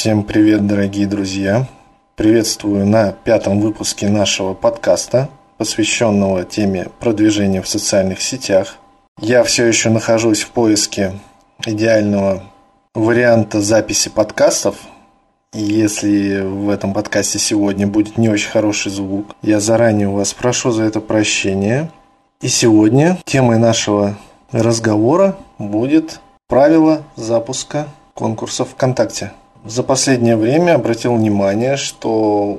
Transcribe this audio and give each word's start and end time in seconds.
Всем 0.00 0.22
привет, 0.22 0.66
дорогие 0.66 1.06
друзья! 1.06 1.68
Приветствую 2.16 2.86
на 2.86 3.12
пятом 3.12 3.60
выпуске 3.60 4.08
нашего 4.08 4.54
подкаста, 4.54 5.28
посвященного 5.58 6.44
теме 6.44 6.86
продвижения 7.00 7.60
в 7.60 7.68
социальных 7.68 8.22
сетях. 8.22 8.78
Я 9.20 9.44
все 9.44 9.66
еще 9.66 9.90
нахожусь 9.90 10.40
в 10.40 10.52
поиске 10.52 11.12
идеального 11.66 12.44
варианта 12.94 13.60
записи 13.60 14.08
подкастов. 14.08 14.76
И 15.52 15.60
если 15.60 16.40
в 16.40 16.70
этом 16.70 16.94
подкасте 16.94 17.38
сегодня 17.38 17.86
будет 17.86 18.16
не 18.16 18.30
очень 18.30 18.48
хороший 18.48 18.90
звук, 18.90 19.36
я 19.42 19.60
заранее 19.60 20.08
у 20.08 20.14
вас 20.14 20.32
прошу 20.32 20.70
за 20.70 20.84
это 20.84 21.02
прощения. 21.02 21.92
И 22.40 22.48
сегодня 22.48 23.18
темой 23.26 23.58
нашего 23.58 24.16
разговора 24.50 25.36
будет 25.58 26.20
правило 26.48 27.02
запуска 27.16 27.86
конкурсов 28.14 28.70
ВКонтакте. 28.70 29.32
За 29.64 29.82
последнее 29.82 30.36
время 30.36 30.74
обратил 30.74 31.14
внимание, 31.14 31.76
что 31.76 32.10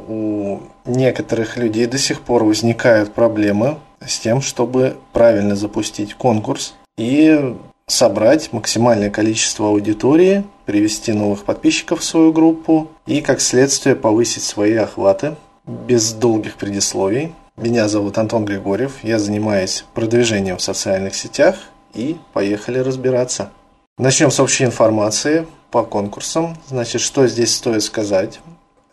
у 0.07 0.59
некоторых 0.85 1.57
людей 1.57 1.87
до 1.87 1.97
сих 1.97 2.21
пор 2.21 2.43
возникают 2.43 3.13
проблемы 3.13 3.77
с 4.05 4.19
тем, 4.19 4.41
чтобы 4.41 4.97
правильно 5.11 5.55
запустить 5.55 6.13
конкурс 6.13 6.75
и 6.97 7.55
собрать 7.87 8.53
максимальное 8.53 9.09
количество 9.09 9.67
аудитории, 9.67 10.43
привести 10.65 11.11
новых 11.11 11.43
подписчиков 11.43 11.99
в 11.99 12.03
свою 12.03 12.31
группу 12.31 12.87
и, 13.05 13.21
как 13.21 13.41
следствие, 13.41 13.95
повысить 13.95 14.43
свои 14.43 14.75
охваты 14.75 15.35
без 15.65 16.13
долгих 16.13 16.55
предисловий. 16.55 17.33
Меня 17.57 17.87
зовут 17.87 18.17
Антон 18.17 18.45
Григорьев, 18.45 19.03
я 19.03 19.20
занимаюсь 19.20 19.85
продвижением 19.93 20.57
в 20.57 20.61
социальных 20.61 21.15
сетях 21.15 21.55
и 21.93 22.15
поехали 22.33 22.79
разбираться. 22.79 23.51
Начнем 23.97 24.31
с 24.31 24.39
общей 24.39 24.63
информации 24.63 25.45
по 25.71 25.84
конкурсам. 25.84 26.57
Значит, 26.67 27.02
что 27.02 27.27
здесь 27.27 27.55
стоит 27.55 27.84
сказать? 27.84 28.39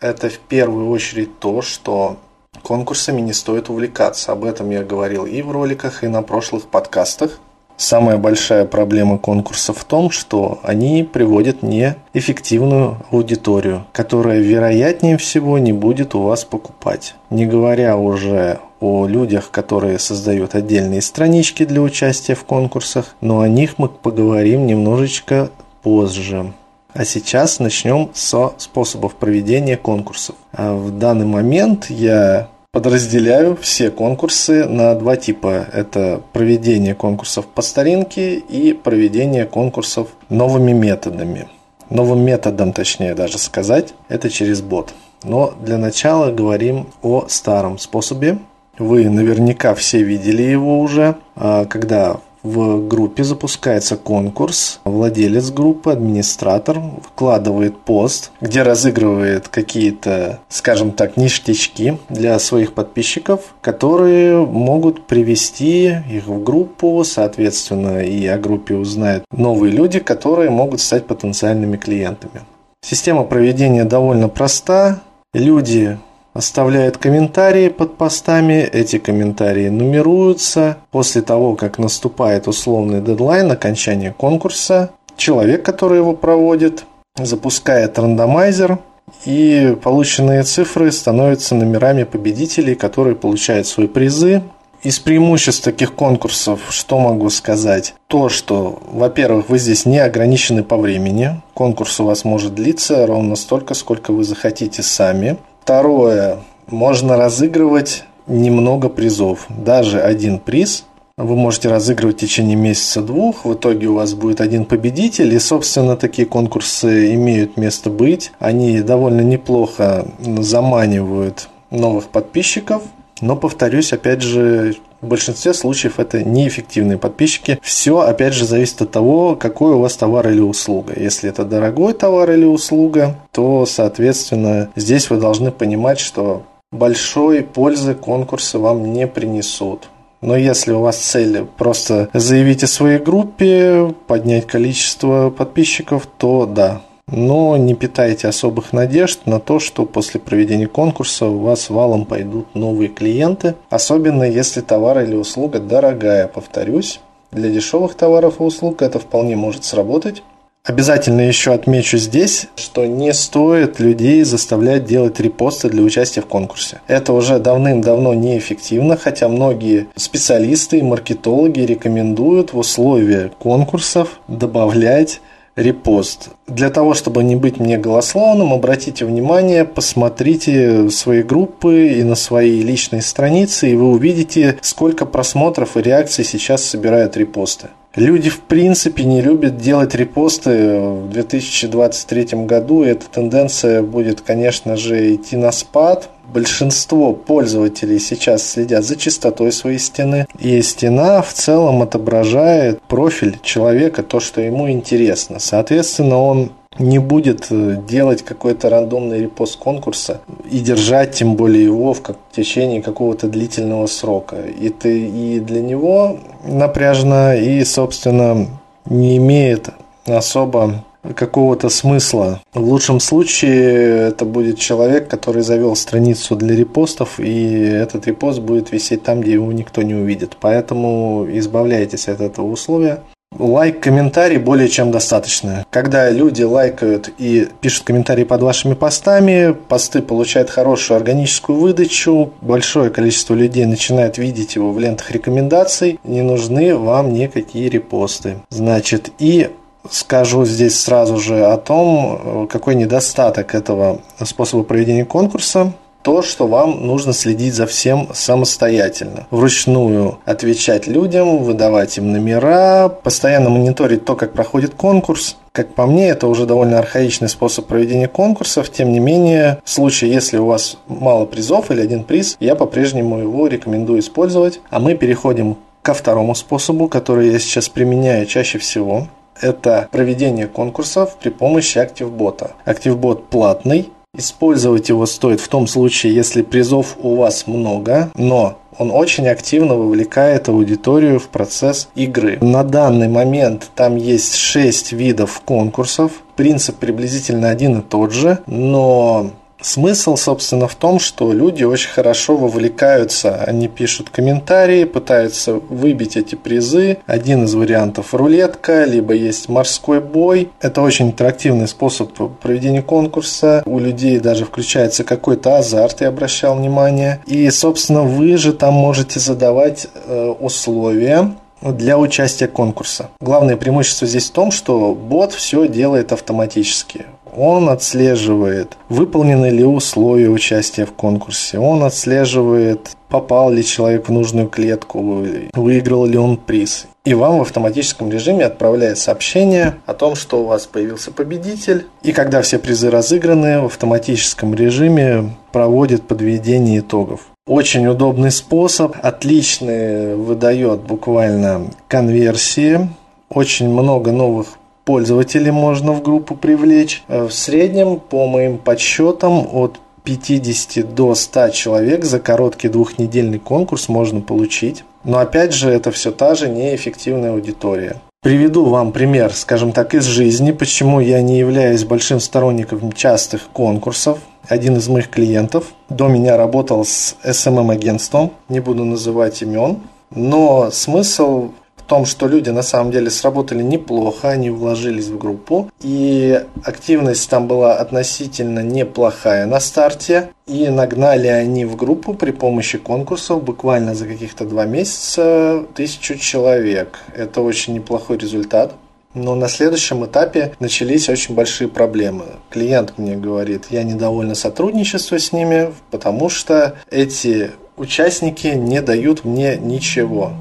Это 0.01 0.31
в 0.31 0.39
первую 0.39 0.89
очередь 0.91 1.39
то, 1.41 1.61
что 1.61 2.17
конкурсами 2.63 3.21
не 3.21 3.33
стоит 3.33 3.69
увлекаться. 3.69 4.33
Об 4.33 4.45
этом 4.45 4.71
я 4.71 4.85
говорил 4.85 5.27
и 5.27 5.43
в 5.43 5.51
роликах, 5.51 6.05
и 6.05 6.09
на 6.09 6.23
прошлых 6.23 6.69
подкастах. 6.69 7.41
Самая 7.77 8.17
большая 8.17 8.65
проблема 8.65 9.19
конкурсов 9.19 9.79
в 9.79 9.85
том, 9.85 10.11
что 10.11 10.59
они 10.65 11.05
приводят 11.05 11.63
неэффективную 11.63 12.97
аудиторию, 13.13 13.87
которая 13.93 14.41
вероятнее 14.41 15.17
всего 15.17 15.59
не 15.59 15.73
будет 15.73 16.17
у 16.17 16.23
вас 16.23 16.45
покупать. 16.45 17.15
Не 17.31 17.47
говоря 17.47 17.97
уже 17.97 18.59
о 18.81 19.07
людях, 19.07 19.53
которые 19.53 20.01
создают 20.01 20.57
отдельные 20.57 21.03
странички 21.03 21.65
для 21.65 21.81
участия 21.81 22.35
в 22.35 22.45
конкурсах, 22.45 23.15
но 23.21 23.41
о 23.41 23.49
них 23.49 23.79
мы 23.79 23.89
поговорим 23.89 24.67
немножечко 24.67 25.51
позже. 25.83 26.53
А 26.95 27.05
сейчас 27.05 27.61
начнем 27.61 28.11
со 28.15 28.55
способов 28.57 29.15
проведения 29.15 29.77
конкурсов. 29.77 30.37
А 30.53 30.75
в 30.75 30.91
данный 30.91 31.27
момент 31.27 31.91
я 31.91 32.49
подразделяю 32.73 33.57
все 33.57 33.91
конкурсы 33.91 34.65
на 34.65 34.95
два 34.95 35.17
типа. 35.17 35.67
Это 35.73 36.23
проведение 36.33 36.95
конкурсов 36.95 37.47
по 37.47 37.61
старинке 37.61 38.37
и 38.37 38.73
проведение 38.73 39.45
конкурсов 39.45 40.09
новыми 40.31 40.73
методами. 40.73 41.49
Новым 41.91 42.25
методом, 42.25 42.73
точнее 42.73 43.15
даже 43.15 43.39
сказать, 43.39 43.95
это 44.09 44.31
через 44.31 44.61
бот. 44.61 44.95
Но 45.25 45.55
для 45.61 45.79
начала 45.79 46.31
говорим 46.31 46.87
о 47.03 47.27
старом 47.29 47.79
способе. 47.79 48.39
Вы 48.79 49.09
наверняка 49.11 49.75
все 49.75 50.03
видели 50.03 50.43
его 50.43 50.81
уже, 50.81 51.17
а, 51.35 51.65
когда 51.65 52.21
в 52.43 52.87
группе 52.87 53.25
запускается 53.25 53.97
конкурс. 53.97 54.81
Владелец 54.85 55.51
группы, 55.51 55.93
администратор 55.93 56.81
вкладывает 57.03 57.79
пост, 57.79 58.31
где 58.41 58.63
разыгрывает 58.63 59.49
какие-то, 59.49 60.41
скажем 60.49 60.93
так, 60.93 61.17
ништячки 61.17 61.99
для 62.09 62.39
своих 62.39 62.75
подписчиков, 62.75 63.55
которые 63.61 64.45
могут 64.45 65.07
привести 65.07 65.97
их 66.11 66.27
в 66.27 66.43
группу, 66.43 67.03
соответственно, 67.05 68.03
и 68.03 68.27
о 68.27 68.39
группе 68.39 68.75
узнают 68.75 69.25
новые 69.33 69.73
люди, 69.73 69.99
которые 69.99 70.51
могут 70.51 70.81
стать 70.81 71.07
потенциальными 71.07 71.77
клиентами. 71.77 72.43
Система 72.81 73.25
проведения 73.25 73.85
довольно 73.85 74.29
проста. 74.29 75.03
Люди 75.35 75.99
оставляет 76.33 76.99
комментарии 76.99 77.69
под 77.69 77.97
постами, 77.97 78.69
эти 78.73 78.99
комментарии 78.99 79.69
нумеруются. 79.69 80.79
После 80.91 81.23
того, 81.23 81.57
как 81.57 81.79
наступает 81.79 82.49
условный 82.49 83.01
дедлайн 83.01 83.51
окончания 83.51 84.13
конкурса, 84.17 84.91
человек, 85.17 85.65
который 85.65 85.99
его 85.99 86.15
проводит, 86.15 86.85
запускает 87.17 87.99
рандомайзер, 87.99 88.79
и 89.25 89.77
полученные 89.83 90.43
цифры 90.43 90.93
становятся 90.93 91.55
номерами 91.55 92.05
победителей, 92.05 92.75
которые 92.75 93.17
получают 93.17 93.67
свои 93.67 93.87
призы. 93.87 94.43
Из 94.83 95.01
преимуществ 95.01 95.65
таких 95.65 95.95
конкурсов, 95.95 96.61
что 96.71 97.01
могу 97.01 97.31
сказать? 97.31 97.95
То, 98.07 98.29
что, 98.29 98.81
во-первых, 98.93 99.49
вы 99.49 99.59
здесь 99.59 99.87
не 99.87 99.99
ограничены 99.99 100.63
по 100.63 100.77
времени. 100.77 101.41
Конкурс 101.53 101.99
у 101.99 102.05
вас 102.05 102.25
может 102.25 102.55
длиться 102.55 103.05
ровно 103.07 103.35
столько, 103.35 103.75
сколько 103.75 104.13
вы 104.13 104.23
захотите 104.23 104.85
сами. 104.85 105.37
Второе. 105.69 106.39
Можно 106.69 107.19
разыгрывать 107.19 108.05
немного 108.27 108.89
призов. 108.89 109.45
Даже 109.51 110.01
один 110.01 110.39
приз 110.39 110.87
вы 111.19 111.37
можете 111.37 111.69
разыгрывать 111.69 112.17
в 112.17 112.21
течение 112.21 112.57
месяца-двух. 112.57 113.45
В 113.45 113.53
итоге 113.53 113.89
у 113.89 113.95
вас 113.97 114.15
будет 114.15 114.41
один 114.41 114.65
победитель. 114.65 115.35
И, 115.35 115.39
собственно, 115.39 115.99
такие 115.99 116.25
конкурсы 116.27 117.13
имеют 117.13 117.59
место 117.59 117.91
быть. 117.91 118.33
Они 118.39 118.81
довольно 118.81 119.21
неплохо 119.21 120.07
заманивают 120.39 121.51
новых 121.71 122.09
подписчиков. 122.09 122.83
Но, 123.21 123.37
повторюсь, 123.37 123.93
опять 123.93 124.23
же, 124.23 124.77
в 125.01 125.07
большинстве 125.07 125.55
случаев 125.55 125.99
это 125.99 126.23
неэффективные 126.23 126.99
подписчики. 126.99 127.59
Все, 127.63 128.01
опять 128.01 128.35
же, 128.35 128.45
зависит 128.45 128.83
от 128.83 128.91
того, 128.91 129.37
какой 129.37 129.73
у 129.75 129.81
вас 129.81 129.97
товар 129.97 130.29
или 130.29 130.41
услуга. 130.41 130.95
Если 130.97 131.29
это 131.29 131.45
дорогой 131.45 131.93
товар 131.93 132.31
или 132.31 132.45
услуга, 132.45 133.17
то, 133.33 133.67
соответственно, 133.67 134.71
здесь 134.77 135.11
вы 135.11 135.19
должны 135.19 135.51
понимать, 135.51 136.01
что 136.01 136.43
большой 136.73 137.43
пользы 137.43 137.95
конкурсы 137.95 138.59
вам 138.59 138.93
не 138.93 139.07
принесут. 139.07 139.89
Но 140.21 140.37
если 140.37 140.73
у 140.73 140.81
вас 140.81 140.97
цель 140.97 141.45
просто 141.57 142.09
заявить 142.13 142.65
о 142.65 142.67
своей 142.67 142.99
группе, 142.99 143.95
поднять 144.09 144.47
количество 144.47 145.31
подписчиков, 145.31 146.09
то 146.19 146.45
да, 146.45 146.83
но 147.11 147.57
не 147.57 147.75
питайте 147.75 148.29
особых 148.29 148.73
надежд 148.73 149.21
на 149.27 149.41
то, 149.41 149.59
что 149.59 149.85
после 149.87 150.21
проведения 150.21 150.67
конкурса 150.67 151.27
у 151.27 151.39
вас 151.39 151.71
валом 151.71 152.05
пойдут 152.05 152.55
новые 152.55 152.89
клиенты, 152.89 153.55
особенно 153.71 154.25
если 154.25 154.61
товар 154.61 155.01
или 155.01 155.15
услуга 155.15 155.59
дорогая, 155.59 156.29
повторюсь. 156.29 157.01
Для 157.31 157.51
дешевых 157.51 157.95
товаров 157.95 158.41
и 158.41 158.43
услуг 158.43 158.81
это 158.83 158.99
вполне 158.99 159.37
может 159.37 159.65
сработать. 159.65 160.23
Обязательно 160.65 161.23
еще 161.23 161.55
отмечу 161.55 161.97
здесь, 161.97 162.49
что 162.57 162.85
не 162.85 163.15
стоит 163.15 163.81
людей 163.81 164.23
заставлять 164.25 164.85
делать 164.85 165.19
репосты 165.19 165.71
для 165.71 165.83
участия 165.83 166.21
в 166.21 166.27
конкурсе. 166.27 166.83
Это 166.87 167.15
уже 167.15 167.39
давным-давно 167.39 168.13
неэффективно, 168.13 168.99
хотя 168.99 169.29
многие 169.29 169.87
специалисты 169.97 170.79
и 170.79 170.83
маркетологи 170.83 171.61
рекомендуют 171.61 172.53
в 172.53 172.59
условия 172.59 173.31
конкурсов 173.39 174.21
добавлять 174.29 175.23
репост. 175.59 176.31
Для 176.47 176.71
того, 176.71 176.95
чтобы 176.95 177.25
не 177.25 177.37
быть 177.37 177.59
мне 177.59 177.77
голословным, 177.77 178.53
обратите 178.53 179.05
внимание, 179.05 179.65
посмотрите 179.65 180.89
свои 180.91 181.23
группы 181.23 181.89
и 181.89 182.03
на 182.05 182.15
свои 182.15 182.63
личные 182.63 183.03
страницы, 183.03 183.71
и 183.71 183.75
вы 183.75 183.91
увидите, 183.91 184.59
сколько 184.63 185.05
просмотров 185.05 185.77
и 185.77 185.83
реакций 185.83 186.25
сейчас 186.25 186.65
собирают 186.65 187.17
репосты. 187.17 187.69
Люди 187.97 188.31
в 188.31 188.41
принципе 188.41 189.03
не 189.05 189.21
любят 189.21 189.57
делать 189.57 189.95
репосты 189.95 190.79
в 190.79 191.11
2023 191.11 192.45
году, 192.45 192.85
и 192.85 192.89
эта 192.89 193.07
тенденция 193.11 193.83
будет, 193.83 194.21
конечно 194.21 194.77
же, 194.77 195.15
идти 195.15 195.37
на 195.37 195.51
спад. 195.51 196.09
Большинство 196.33 197.15
пользователей 197.15 197.99
сейчас 197.99 198.47
следят 198.47 198.85
за 198.85 198.97
чистотой 198.97 199.51
своей 199.51 199.79
стены, 199.79 200.27
и 200.39 200.61
стена 200.63 201.23
в 201.23 201.33
целом 201.33 201.83
отображает 201.83 202.83
профиль 202.83 203.39
человека, 203.43 204.03
то, 204.03 204.21
что 204.21 204.41
ему 204.41 204.71
интересно. 204.71 205.39
Соответственно, 205.39 206.19
он 206.19 206.53
не 206.79 206.99
будет 206.99 207.47
э, 207.51 207.77
делать 207.89 208.23
какой-то 208.23 208.69
рандомный 208.69 209.23
репост 209.23 209.59
конкурса 209.59 210.21
и 210.51 210.61
держать 210.61 211.13
тем 211.13 211.35
более 211.35 211.65
его 211.65 211.93
в, 211.93 212.03
как, 212.03 212.17
в 212.31 212.37
течение 212.37 212.83
какого-то 212.83 213.29
длительного 213.29 213.87
срока. 213.87 214.37
И, 214.37 214.69
ты, 214.69 215.09
и 215.09 215.41
для 215.41 215.61
него 215.61 216.19
напряжно 216.45 217.37
и, 217.37 217.65
собственно, 217.65 218.47
не 218.85 219.17
имеет 219.17 219.71
особо 220.07 220.85
какого-то 221.15 221.69
смысла. 221.69 222.41
В 222.55 222.61
лучшем 222.61 223.01
случае 223.01 224.09
это 224.09 224.25
будет 224.25 224.59
человек, 224.59 225.09
который 225.09 225.43
завел 225.43 225.77
страницу 225.77 226.37
для 226.37 226.55
репостов, 226.55 227.19
и 227.19 227.53
этот 227.55 228.07
репост 228.07 228.41
будет 228.41 228.73
висеть 228.73 229.03
там, 229.03 229.21
где 229.21 229.33
его 229.33 229.53
никто 229.53 229.83
не 229.83 229.95
увидит. 229.95 230.37
Поэтому 230.41 231.27
избавляйтесь 231.31 232.09
от 232.09 232.21
этого 232.21 232.47
условия. 232.47 233.01
Лайк, 233.37 233.81
комментарий 233.81 234.39
более 234.39 234.69
чем 234.69 234.91
достаточно. 234.91 235.67
Когда 235.71 236.11
люди 236.11 236.43
лайкают 236.43 237.11
и 237.19 237.47
пишут 237.61 237.85
комментарии 237.85 238.25
под 238.25 238.43
вашими 238.43 238.73
постами, 238.73 239.55
посты 239.69 240.01
получают 240.01 240.49
хорошую 240.49 240.97
органическую 240.97 241.59
выдачу, 241.59 242.33
большое 242.41 242.91
количество 242.91 243.35
людей 243.35 243.67
начинает 243.67 244.17
видеть 244.17 244.57
его 244.57 244.73
в 244.73 244.81
лентах 244.81 245.11
рекомендаций, 245.11 246.01
не 246.05 246.23
нужны 246.23 246.75
вам 246.75 247.13
никакие 247.13 247.69
репосты. 247.69 248.37
Значит, 248.49 249.11
и 249.19 249.51
скажу 249.91 250.45
здесь 250.45 250.79
сразу 250.79 251.19
же 251.19 251.45
о 251.45 251.57
том, 251.57 252.49
какой 252.49 252.75
недостаток 252.75 253.55
этого 253.55 254.01
способа 254.25 254.63
проведения 254.63 255.05
конкурса 255.05 255.73
то, 256.03 256.23
что 256.23 256.47
вам 256.47 256.87
нужно 256.87 257.13
следить 257.13 257.55
за 257.55 257.67
всем 257.67 258.09
самостоятельно. 258.15 259.27
Вручную 259.31 260.19
отвечать 260.25 260.87
людям, 260.87 261.43
выдавать 261.45 261.99
им 261.99 262.13
номера, 262.13 262.89
постоянно 262.89 263.51
мониторить 263.51 264.07
то, 264.07 264.15
как 264.15 264.33
проходит 264.33 264.75
конкурс. 264.75 265.37
Как 265.53 265.75
по 265.75 265.87
мне, 265.87 266.09
это 266.09 266.29
уже 266.29 266.47
довольно 266.47 266.79
архаичный 266.79 267.29
способ 267.29 267.67
проведения 267.67 268.09
конкурсов. 268.09 268.71
Тем 268.71 268.93
не 268.93 269.01
менее, 269.01 269.59
в 269.65 269.71
случае, 269.71 270.13
если 270.13 270.39
у 270.39 270.47
вас 270.47 270.79
мало 270.87 271.27
призов 271.27 271.71
или 271.71 271.83
один 271.83 272.05
приз, 272.05 272.37
я 272.41 272.55
по-прежнему 272.55 273.19
его 273.19 273.47
рекомендую 273.47 274.01
использовать. 274.01 274.61
А 274.71 274.79
мы 274.79 274.95
переходим 274.95 275.59
ко 275.83 275.95
второму 275.95 276.35
способу, 276.35 276.89
который 276.89 277.33
я 277.33 277.39
сейчас 277.39 277.69
применяю 277.69 278.25
чаще 278.27 278.59
всего. 278.59 279.09
Это 279.41 279.89
проведение 279.91 280.47
конкурсов 280.47 281.17
при 281.21 281.31
помощи 281.31 281.79
ActiveBot. 281.79 282.51
ActiveBot 282.67 283.25
платный, 283.31 283.91
Использовать 284.17 284.89
его 284.89 285.05
стоит 285.05 285.39
в 285.39 285.49
том 285.49 285.67
случае, 285.67 286.15
если 286.15 286.41
призов 286.41 286.97
у 287.03 287.15
вас 287.15 287.47
много, 287.47 288.11
но 288.17 288.59
он 288.79 288.91
очень 288.91 289.29
активно 289.29 289.75
вовлекает 289.75 290.49
аудиторию 290.49 291.21
в 291.21 291.29
процесс 291.29 291.89
игры. 291.95 292.39
На 292.41 292.65
данный 292.65 293.09
момент 293.09 293.71
там 293.75 293.97
есть 293.97 294.35
6 294.35 294.93
видов 294.93 295.43
конкурсов. 295.45 296.13
Принцип 296.37 296.77
приблизительно 296.77 297.51
один 297.51 297.81
и 297.81 297.83
тот 297.83 298.13
же, 298.13 298.39
но 298.47 299.31
Смысл, 299.61 300.17
собственно, 300.17 300.69
в 300.69 300.75
том, 300.77 301.01
что 301.01 301.33
люди 301.33 301.65
очень 301.65 301.91
хорошо 301.91 302.37
вовлекаются. 302.37 303.43
Они 303.45 303.67
пишут 303.67 304.09
комментарии, 304.11 304.85
пытаются 304.85 305.55
выбить 305.55 306.17
эти 306.17 306.37
призы. 306.37 306.99
Один 307.07 307.45
из 307.45 307.55
вариантов 307.55 308.15
рулетка, 308.15 308.85
либо 308.85 309.15
есть 309.15 309.49
морской 309.49 310.01
бой. 310.01 310.51
Это 310.61 310.81
очень 310.81 311.09
интерактивный 311.09 311.67
способ 311.67 312.13
проведения 312.39 312.83
конкурса. 312.83 313.63
У 313.67 313.81
людей 313.81 314.21
даже 314.21 314.45
включается 314.45 315.03
какой-то 315.03 315.57
азарт, 315.57 316.03
я 316.03 316.09
обращал 316.09 316.57
внимание. 316.57 317.21
И, 317.27 317.51
собственно, 317.51 318.03
вы 318.03 318.37
же 318.37 318.53
там 318.53 318.75
можете 318.75 319.19
задавать 319.19 319.89
э, 320.07 320.35
условия 320.39 321.35
для 321.63 321.99
участия 321.99 322.49
конкурса. 322.49 323.11
Главное 323.21 323.57
преимущество 323.57 324.07
здесь 324.07 324.31
в 324.31 324.33
том, 324.33 324.51
что 324.51 324.95
бот 324.95 325.33
все 325.33 325.69
делает 325.69 326.13
автоматически. 326.13 327.07
Он 327.37 327.69
отслеживает, 327.69 328.77
выполнены 328.89 329.47
ли 329.47 329.65
условия 329.65 330.29
участия 330.29 330.85
в 330.85 330.93
конкурсе. 330.93 331.59
Он 331.59 331.85
отслеживает, 331.85 332.91
попал 333.09 333.51
ли 333.51 333.65
человек 333.65 334.09
в 334.09 334.13
нужную 334.13 334.49
клетку, 334.49 335.25
выиграл 335.53 336.07
ли 336.07 336.19
он 336.19 336.37
приз. 336.37 336.87
И 337.05 337.15
вам 337.15 337.39
в 337.39 337.43
автоматическом 337.43 338.11
режиме 338.11 338.45
отправляет 338.47 338.99
сообщение 338.99 339.77
о 339.87 339.95
том, 339.95 340.15
что 340.15 340.43
у 340.43 340.47
вас 340.47 340.67
появился 340.67 341.11
победитель. 341.11 341.87
И 342.03 342.13
когда 342.13 342.43
все 342.43 342.59
призы 342.59 342.91
разыграны, 342.91 343.61
в 343.61 343.67
автоматическом 343.67 344.55
режиме 344.55 345.31
проводит 345.53 346.07
подведение 346.07 346.81
итогов. 346.81 347.29
Очень 347.49 347.87
удобный 347.87 348.31
способ, 348.31 348.95
отличный 349.01 350.15
выдает 350.15 350.83
буквально 350.83 351.71
конверсии, 351.89 352.91
очень 353.31 353.71
много 353.71 354.13
новых 354.13 354.59
пользователей 354.85 355.51
можно 355.51 355.93
в 355.93 356.03
группу 356.03 356.35
привлечь. 356.35 357.03
Э, 357.09 357.25
в 357.25 357.33
среднем, 357.33 358.01
по 358.01 358.27
моим 358.27 358.59
подсчетам, 358.59 359.49
от 359.51 359.81
50 360.05 360.95
до 360.95 361.15
100 361.15 361.49
человек 361.51 362.05
за 362.05 362.21
короткий 362.21 362.69
двухнедельный 362.69 363.39
конкурс 363.39 363.89
можно 363.89 364.21
получить. 364.21 364.85
Но 365.05 365.19
опять 365.19 365.55
же, 365.55 365.71
это 365.71 365.91
все 365.91 366.13
та 366.13 366.35
же 366.35 366.51
неэффективная 366.51 367.33
аудитория. 367.33 367.97
Приведу 368.23 368.67
вам 368.67 368.93
пример, 368.93 369.33
скажем 369.33 369.73
так, 369.73 369.95
из 369.95 370.05
жизни, 370.05 370.51
почему 370.51 371.01
я 371.01 371.23
не 371.23 371.39
являюсь 371.39 371.85
большим 371.85 372.21
сторонником 372.21 372.93
частых 372.93 373.49
конкурсов. 373.53 374.19
Один 374.49 374.77
из 374.77 374.89
моих 374.89 375.11
клиентов 375.11 375.67
до 375.89 376.09
меня 376.09 376.37
работал 376.37 376.85
с 376.85 377.17
SMM-агентством, 377.23 378.33
не 378.49 378.61
буду 378.61 378.85
называть 378.85 379.43
имен, 379.43 379.81
но 380.11 380.71
смысл 380.71 381.51
том, 381.89 382.05
что 382.05 382.29
люди 382.29 382.51
на 382.51 382.63
самом 382.63 382.93
деле 382.93 383.11
сработали 383.11 383.63
неплохо, 383.63 384.29
они 384.29 384.51
вложились 384.51 385.09
в 385.09 385.19
группу, 385.19 385.71
и 385.81 386.45
активность 386.63 387.29
там 387.29 387.49
была 387.49 387.75
относительно 387.75 388.61
неплохая 388.61 389.47
на 389.47 389.59
старте, 389.59 390.31
и 390.47 390.69
нагнали 390.69 391.27
они 391.27 391.65
в 391.65 391.77
группу 391.77 392.15
при 392.15 392.31
помощи 392.31 392.79
конкурсов 392.79 393.43
буквально 393.43 393.95
за 393.95 394.07
каких-то 394.07 394.45
два 394.45 394.67
месяца 394.67 395.65
тысячу 395.75 396.17
человек. 396.17 396.99
Это 397.17 397.41
очень 397.41 397.75
неплохой 397.75 398.19
результат. 398.19 398.75
Но 399.19 399.35
на 399.35 399.49
следующем 399.49 400.07
этапе 400.07 400.55
начались 400.61 401.09
очень 401.09 401.35
большие 401.35 401.69
проблемы. 401.69 402.25
Клиент 402.51 402.99
мне 402.99 403.17
говорит, 403.17 403.67
я 403.71 403.83
недовольна 403.83 404.37
сотрудничеством 404.37 405.19
с 405.19 405.33
ними, 405.33 405.75
потому 405.91 406.29
что 406.29 406.77
эти 406.89 407.51
участники 407.77 408.47
не 408.49 408.81
дают 408.81 409.25
мне 409.25 409.57
ничего. 409.57 410.33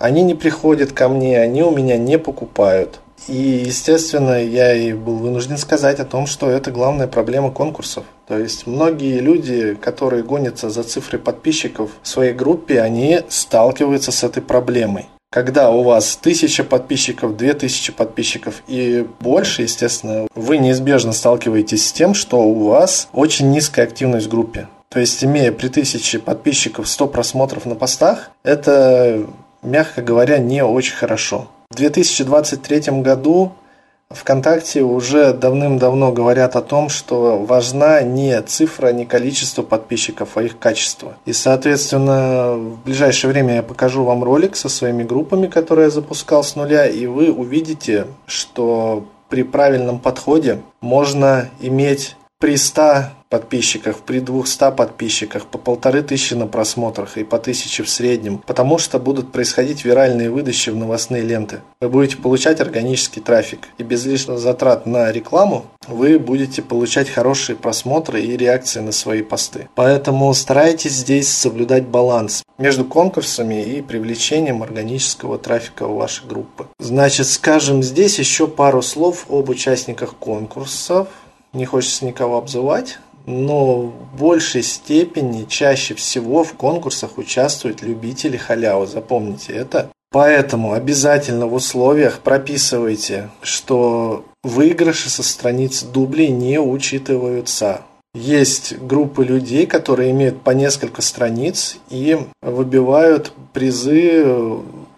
Они 0.00 0.22
не 0.22 0.34
приходят 0.34 0.90
ко 0.90 1.08
мне, 1.08 1.38
они 1.38 1.62
у 1.62 1.70
меня 1.70 1.96
не 1.96 2.18
покупают. 2.18 2.98
И, 3.28 3.62
естественно, 3.66 4.42
я 4.42 4.74
и 4.74 4.92
был 4.92 5.16
вынужден 5.16 5.56
сказать 5.56 6.00
о 6.00 6.04
том, 6.04 6.26
что 6.26 6.50
это 6.50 6.72
главная 6.72 7.06
проблема 7.06 7.52
конкурсов. 7.52 8.04
То 8.26 8.36
есть 8.36 8.66
многие 8.66 9.20
люди, 9.20 9.76
которые 9.80 10.24
гонятся 10.24 10.70
за 10.70 10.82
цифрой 10.82 11.20
подписчиков 11.20 11.90
в 12.02 12.08
своей 12.08 12.32
группе, 12.32 12.80
они 12.80 13.20
сталкиваются 13.28 14.10
с 14.10 14.24
этой 14.24 14.42
проблемой. 14.42 15.06
Когда 15.34 15.72
у 15.72 15.82
вас 15.82 16.14
тысяча 16.14 16.62
подписчиков, 16.62 17.36
две 17.36 17.54
тысячи 17.54 17.90
подписчиков 17.90 18.62
и 18.68 19.04
больше, 19.18 19.62
естественно, 19.62 20.28
вы 20.36 20.58
неизбежно 20.58 21.12
сталкиваетесь 21.12 21.88
с 21.88 21.92
тем, 21.92 22.14
что 22.14 22.40
у 22.44 22.68
вас 22.68 23.08
очень 23.12 23.50
низкая 23.50 23.84
активность 23.84 24.26
в 24.26 24.30
группе. 24.30 24.68
То 24.90 25.00
есть, 25.00 25.24
имея 25.24 25.50
при 25.50 25.66
тысяче 25.66 26.20
подписчиков 26.20 26.88
100 26.88 27.08
просмотров 27.08 27.66
на 27.66 27.74
постах, 27.74 28.30
это 28.44 29.26
мягко 29.60 30.02
говоря, 30.02 30.38
не 30.38 30.62
очень 30.62 30.94
хорошо. 30.94 31.48
В 31.68 31.74
2023 31.74 33.02
году 33.02 33.54
ВКонтакте 34.14 34.82
уже 34.82 35.32
давным-давно 35.32 36.12
говорят 36.12 36.56
о 36.56 36.62
том, 36.62 36.88
что 36.88 37.38
важна 37.38 38.02
не 38.02 38.40
цифра, 38.42 38.92
не 38.92 39.04
количество 39.06 39.62
подписчиков, 39.62 40.30
а 40.36 40.42
их 40.42 40.58
качество. 40.58 41.16
И, 41.24 41.32
соответственно, 41.32 42.54
в 42.54 42.84
ближайшее 42.84 43.30
время 43.30 43.56
я 43.56 43.62
покажу 43.62 44.04
вам 44.04 44.24
ролик 44.24 44.56
со 44.56 44.68
своими 44.68 45.02
группами, 45.02 45.46
которые 45.46 45.86
я 45.86 45.90
запускал 45.90 46.42
с 46.44 46.56
нуля, 46.56 46.86
и 46.86 47.06
вы 47.06 47.30
увидите, 47.30 48.06
что 48.26 49.04
при 49.28 49.42
правильном 49.42 49.98
подходе 49.98 50.60
можно 50.80 51.48
иметь 51.60 52.16
при 52.44 52.58
100 52.58 53.04
подписчиках, 53.30 54.00
при 54.00 54.20
200 54.20 54.76
подписчиках, 54.76 55.46
по 55.46 55.56
полторы 55.56 56.02
тысячи 56.02 56.34
на 56.34 56.46
просмотрах 56.46 57.16
и 57.16 57.24
по 57.24 57.38
тысяче 57.38 57.82
в 57.82 57.88
среднем, 57.88 58.36
потому 58.36 58.76
что 58.76 58.98
будут 58.98 59.32
происходить 59.32 59.82
виральные 59.86 60.30
выдачи 60.30 60.68
в 60.68 60.76
новостные 60.76 61.22
ленты. 61.22 61.62
Вы 61.80 61.88
будете 61.88 62.18
получать 62.18 62.60
органический 62.60 63.22
трафик, 63.22 63.68
и 63.78 63.82
без 63.82 64.04
лишних 64.04 64.38
затрат 64.38 64.84
на 64.84 65.10
рекламу 65.10 65.64
вы 65.88 66.18
будете 66.18 66.60
получать 66.60 67.08
хорошие 67.08 67.56
просмотры 67.56 68.20
и 68.20 68.36
реакции 68.36 68.80
на 68.80 68.92
свои 68.92 69.22
посты. 69.22 69.68
Поэтому 69.74 70.32
старайтесь 70.34 70.92
здесь 70.92 71.30
соблюдать 71.30 71.86
баланс 71.86 72.42
между 72.58 72.84
конкурсами 72.84 73.64
и 73.64 73.80
привлечением 73.80 74.62
органического 74.62 75.38
трафика 75.38 75.88
в 75.88 75.96
ваши 75.96 76.26
группы. 76.26 76.66
Значит, 76.78 77.26
скажем 77.26 77.82
здесь 77.82 78.18
еще 78.18 78.46
пару 78.46 78.82
слов 78.82 79.24
об 79.30 79.48
участниках 79.48 80.14
конкурсов. 80.16 81.08
Не 81.54 81.64
хочется 81.64 82.04
никого 82.04 82.36
обзывать, 82.36 82.98
но 83.26 83.82
в 83.82 84.18
большей 84.18 84.62
степени 84.62 85.44
чаще 85.44 85.94
всего 85.94 86.44
в 86.44 86.54
конкурсах 86.54 87.16
участвуют 87.16 87.80
любители 87.80 88.36
халявы. 88.36 88.86
Запомните 88.86 89.52
это. 89.52 89.90
Поэтому 90.10 90.72
обязательно 90.72 91.46
в 91.46 91.54
условиях 91.54 92.20
прописывайте, 92.20 93.30
что 93.42 94.24
выигрыши 94.42 95.10
со 95.10 95.22
страниц 95.22 95.82
дублей 95.82 96.28
не 96.28 96.60
учитываются. 96.60 97.80
Есть 98.14 98.78
группы 98.78 99.24
людей, 99.24 99.66
которые 99.66 100.12
имеют 100.12 100.40
по 100.42 100.50
несколько 100.50 101.02
страниц 101.02 101.78
и 101.90 102.16
выбивают 102.42 103.32
призы 103.52 104.24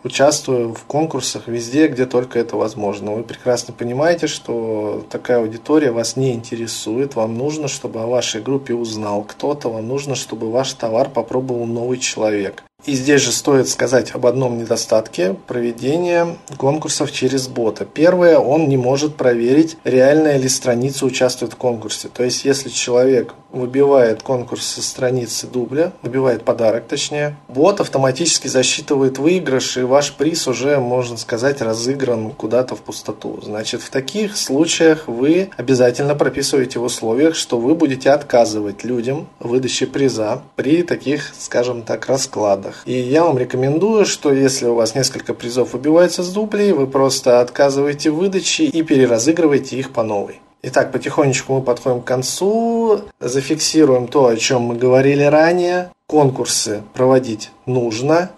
участвуя 0.07 0.69
в 0.69 0.85
конкурсах 0.85 1.49
везде, 1.49 1.89
где 1.89 2.07
только 2.07 2.39
это 2.39 2.57
возможно. 2.57 3.13
Вы 3.13 3.23
прекрасно 3.23 3.75
понимаете, 3.75 4.27
что 4.27 5.05
такая 5.11 5.39
аудитория 5.39 5.91
вас 5.91 6.17
не 6.17 6.33
интересует. 6.33 7.15
Вам 7.17 7.37
нужно, 7.37 7.69
чтобы 7.69 8.01
о 8.01 8.07
вашей 8.07 8.41
группе 8.41 8.75
узнал 8.75 9.25
кто-то. 9.25 9.69
Вам 9.69 9.87
нужно, 9.87 10.15
чтобы 10.15 10.51
ваш 10.51 10.73
товар 10.73 11.11
попробовал 11.11 11.67
новый 11.67 11.99
человек. 11.99 12.63
И 12.87 12.95
здесь 12.95 13.21
же 13.21 13.33
стоит 13.33 13.69
сказать 13.69 14.14
об 14.14 14.26
одном 14.26 14.59
недостатке 14.59 15.35
проведения 15.49 16.37
конкурсов 16.57 17.11
через 17.11 17.49
бота. 17.49 17.85
Первое, 17.85 18.38
он 18.38 18.69
не 18.69 18.76
может 18.76 19.16
проверить, 19.16 19.76
реальная 19.83 20.37
ли 20.37 20.49
страница 20.49 21.05
участвует 21.05 21.55
в 21.55 21.57
конкурсе. 21.57 22.09
То 22.09 22.23
есть, 22.23 22.45
если 22.45 22.69
человек 22.69 23.35
выбивает 23.50 24.23
конкурс 24.23 24.66
со 24.66 24.83
страницы 24.83 25.47
дубля, 25.47 25.93
выбивает 26.02 26.45
подарок 26.45 26.87
точнее, 26.87 27.37
бот 27.49 27.81
автоматически 27.81 28.49
засчитывает 28.49 29.19
выигрыш, 29.19 29.78
и 29.78 29.83
ваш 29.83 30.12
приз 30.12 30.47
уже, 30.47 30.78
можно 30.78 31.16
сказать, 31.16 31.61
разыгран 31.62 32.31
куда-то 32.31 32.76
в 32.76 32.81
пустоту. 32.81 33.40
Значит, 33.43 33.83
в 33.83 33.90
таких 33.90 34.37
случаях 34.37 35.09
вы 35.09 35.50
обязательно 35.57 36.14
прописываете 36.14 36.78
в 36.78 36.85
условиях, 36.85 37.35
что 37.35 37.59
вы 37.59 37.75
будете 37.75 38.11
отказывать 38.11 38.85
людям 38.85 39.26
выдаче 39.40 39.87
приза 39.87 40.43
при 40.55 40.83
таких, 40.83 41.33
скажем 41.38 41.83
так, 41.83 42.07
раскладах. 42.07 42.75
И 42.85 42.92
я 42.92 43.25
вам 43.25 43.38
рекомендую, 43.38 44.06
что 44.06 44.33
если 44.33 44.66
у 44.66 44.75
вас 44.75 44.95
несколько 44.95 45.35
призов 45.35 45.73
выбивается 45.73 46.23
с 46.23 46.33
дублей, 46.33 46.73
вы 46.73 46.87
просто 46.87 47.40
отказываете 47.40 48.11
в 48.11 48.16
выдаче 48.16 48.64
и 48.64 48.83
переразыгрываете 48.83 49.78
их 49.78 49.92
по 49.92 50.02
новой. 50.02 50.40
Итак, 50.62 50.90
потихонечку 50.90 51.54
мы 51.54 51.62
подходим 51.62 52.02
к 52.02 52.06
концу. 52.06 53.02
Зафиксируем 53.21 54.09
то, 54.09 54.26
о 54.26 54.37
чем 54.37 54.62
мы 54.62 54.75
говорили 54.75 55.23
ранее. 55.23 55.90
Конкурсы 56.06 56.83
проводить 56.95 57.50
нужно 57.66 58.30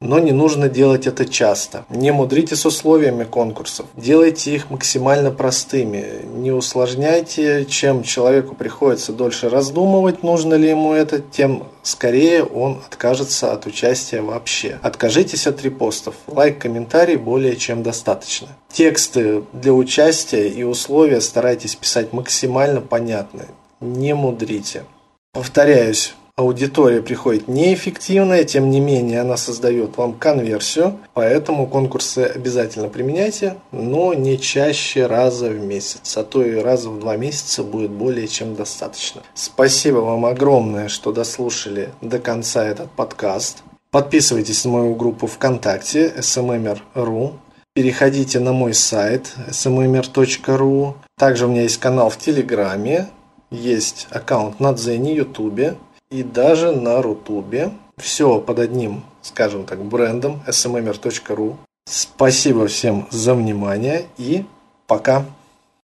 но 0.00 0.18
не 0.18 0.32
нужно 0.32 0.70
делать 0.70 1.06
это 1.06 1.26
часто. 1.26 1.84
Не 1.90 2.10
мудрите 2.10 2.56
с 2.56 2.64
условиями 2.64 3.24
конкурсов. 3.24 3.86
Делайте 3.96 4.54
их 4.54 4.70
максимально 4.70 5.30
простыми. 5.30 6.22
Не 6.36 6.52
усложняйте. 6.52 7.66
Чем 7.66 8.02
человеку 8.02 8.54
приходится 8.54 9.12
дольше 9.12 9.50
раздумывать, 9.50 10.22
нужно 10.22 10.54
ли 10.54 10.70
ему 10.70 10.94
это, 10.94 11.20
тем 11.20 11.64
скорее 11.82 12.44
он 12.44 12.80
откажется 12.86 13.52
от 13.52 13.66
участия 13.66 14.22
вообще. 14.22 14.78
Откажитесь 14.80 15.46
от 15.46 15.62
репостов. 15.62 16.14
Лайк, 16.26 16.58
комментарий 16.58 17.16
более 17.16 17.56
чем 17.56 17.82
достаточно. 17.82 18.48
Тексты 18.72 19.44
для 19.52 19.74
участия 19.74 20.48
и 20.48 20.62
условия 20.62 21.20
старайтесь 21.20 21.74
писать 21.74 22.14
максимально 22.14 22.80
понятные. 22.80 23.48
Не 23.80 24.14
мудрите. 24.14 24.84
Повторяюсь, 25.32 26.14
аудитория 26.36 27.02
приходит 27.02 27.48
неэффективная, 27.48 28.44
тем 28.44 28.70
не 28.70 28.80
менее 28.80 29.20
она 29.20 29.36
создает 29.36 29.96
вам 29.96 30.14
конверсию, 30.14 30.98
поэтому 31.14 31.66
конкурсы 31.66 32.30
обязательно 32.34 32.88
применяйте, 32.88 33.56
но 33.72 34.14
не 34.14 34.38
чаще 34.38 35.06
раза 35.06 35.48
в 35.50 35.60
месяц, 35.60 36.16
а 36.16 36.24
то 36.24 36.42
и 36.42 36.54
раза 36.56 36.90
в 36.90 36.98
два 37.00 37.16
месяца 37.16 37.62
будет 37.62 37.90
более 37.90 38.28
чем 38.28 38.54
достаточно. 38.54 39.22
Спасибо 39.34 39.98
вам 39.98 40.26
огромное, 40.26 40.88
что 40.88 41.12
дослушали 41.12 41.90
до 42.00 42.18
конца 42.18 42.64
этот 42.64 42.90
подкаст. 42.90 43.62
Подписывайтесь 43.90 44.64
на 44.64 44.70
мою 44.70 44.94
группу 44.94 45.26
ВКонтакте 45.26 46.12
smmr.ru, 46.16 47.32
переходите 47.74 48.38
на 48.38 48.52
мой 48.52 48.72
сайт 48.72 49.32
smmr.ru, 49.48 50.94
также 51.18 51.46
у 51.46 51.48
меня 51.48 51.62
есть 51.62 51.78
канал 51.78 52.08
в 52.08 52.16
Телеграме, 52.16 53.08
есть 53.50 54.06
аккаунт 54.10 54.60
на 54.60 54.72
Дзене, 54.72 55.16
Ютубе, 55.16 55.76
и 56.10 56.22
даже 56.22 56.72
на 56.72 57.00
Рутубе. 57.02 57.72
Все 57.96 58.40
под 58.40 58.58
одним, 58.58 59.04
скажем 59.22 59.64
так, 59.64 59.84
брендом 59.84 60.40
smmr.ru. 60.46 61.56
Спасибо 61.88 62.66
всем 62.66 63.06
за 63.10 63.34
внимание 63.34 64.06
и 64.16 64.44
пока. 64.86 65.24